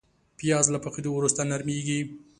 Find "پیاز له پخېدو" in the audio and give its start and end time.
0.39-1.11